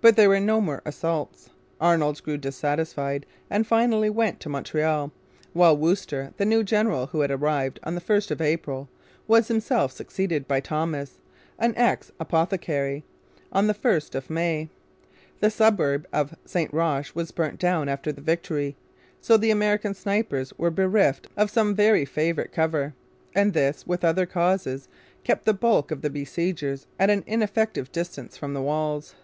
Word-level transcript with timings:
But 0.00 0.14
there 0.14 0.28
were 0.28 0.38
no 0.38 0.60
more 0.60 0.80
assaults. 0.84 1.50
Arnold 1.80 2.22
grew 2.22 2.36
dissatisfied 2.36 3.26
and 3.50 3.66
finally 3.66 4.08
went 4.08 4.38
to 4.38 4.48
Montreal; 4.48 5.10
while 5.54 5.76
Wooster, 5.76 6.32
the 6.36 6.44
new 6.44 6.62
general, 6.62 7.08
who 7.08 7.20
arrived 7.22 7.80
on 7.82 7.96
the 7.96 8.00
1st 8.00 8.30
of 8.30 8.40
April, 8.40 8.88
was 9.26 9.48
himself 9.48 9.90
succeeded 9.90 10.46
by 10.46 10.60
Thomas, 10.60 11.18
an 11.58 11.74
ex 11.76 12.12
apothecary, 12.20 13.02
on 13.50 13.66
the 13.66 13.74
1st 13.74 14.14
of 14.14 14.30
May. 14.30 14.68
The 15.40 15.50
suburb 15.50 16.06
of 16.12 16.32
St 16.44 16.72
Roch 16.72 17.06
was 17.16 17.32
burnt 17.32 17.58
down 17.58 17.88
after 17.88 18.12
the 18.12 18.20
victory; 18.22 18.76
so 19.20 19.36
the 19.36 19.50
American 19.50 19.94
snipers 19.94 20.52
were 20.56 20.70
bereft 20.70 21.26
of 21.36 21.50
some 21.50 21.74
very 21.74 22.04
favourite 22.04 22.52
cover, 22.52 22.94
and 23.34 23.52
this, 23.52 23.84
with 23.84 24.04
other 24.04 24.26
causes, 24.26 24.86
kept 25.24 25.44
the 25.44 25.52
bulk 25.52 25.90
of 25.90 26.02
the 26.02 26.08
besiegers 26.08 26.86
at 27.00 27.10
an 27.10 27.24
ineffective 27.26 27.90
distance 27.90 28.36
from 28.36 28.54
the 28.54 28.62
walls. 28.62 29.16